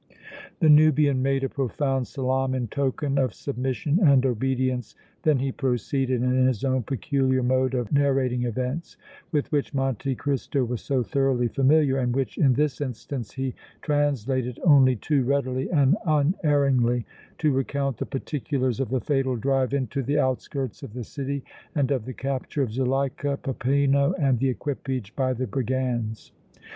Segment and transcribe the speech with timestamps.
[0.61, 4.95] The Nubian made a profound salaam in token of submission and obedience.
[5.21, 8.97] Then he proceeded, in his own peculiar mode of narrating events
[9.31, 13.53] with which Monte Cristo was so thoroughly familiar and which in this instance he
[13.83, 17.05] translated only too readily and unerringly,
[17.37, 21.43] to recount the particulars of the fatal drive into the outskirts of the city
[21.75, 26.31] and of the capture of Zuleika, Peppino and the equipage by the brigands.